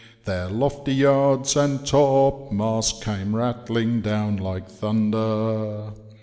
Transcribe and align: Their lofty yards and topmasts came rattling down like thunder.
Their 0.25 0.49
lofty 0.49 0.95
yards 0.95 1.55
and 1.55 1.81
topmasts 1.85 3.03
came 3.03 3.35
rattling 3.35 4.01
down 4.01 4.35
like 4.37 4.67
thunder. 4.67 5.91